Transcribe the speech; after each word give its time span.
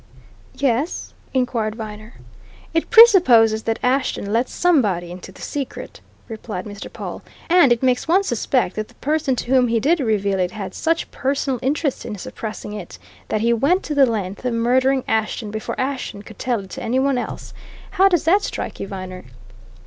"Yes?" 0.55 1.13
inquired 1.31 1.75
Viner. 1.75 2.15
"It 2.73 2.89
presupposes 2.89 3.61
that 3.65 3.77
Ashton 3.83 4.33
let 4.33 4.49
somebody 4.49 5.11
into 5.11 5.31
the 5.31 5.43
secret," 5.43 6.01
replied 6.27 6.65
Mr. 6.65 6.91
Pawle, 6.91 7.21
"and 7.51 7.71
it 7.71 7.83
makes 7.83 8.07
one 8.07 8.23
suspect 8.23 8.75
that 8.77 8.87
the 8.87 8.95
person 8.95 9.35
to 9.35 9.51
whom 9.51 9.67
he 9.67 9.79
did 9.79 9.99
reveal 9.99 10.39
it 10.39 10.49
had 10.49 10.73
such 10.73 11.11
personal 11.11 11.59
interest 11.61 12.03
in 12.03 12.17
suppressing 12.17 12.73
it 12.73 12.97
that 13.27 13.41
he 13.41 13.53
went 13.53 13.83
to 13.83 13.93
the 13.93 14.07
length 14.07 14.43
of 14.43 14.55
murdering 14.55 15.03
Ashton 15.07 15.51
before 15.51 15.79
Ashton 15.79 16.23
could 16.23 16.39
tell 16.39 16.61
it 16.61 16.71
to 16.71 16.81
any 16.81 16.97
one 16.97 17.19
else. 17.19 17.53
How 17.91 18.09
does 18.09 18.23
that 18.23 18.41
strike 18.41 18.79
you, 18.79 18.87
Viner?" 18.87 19.25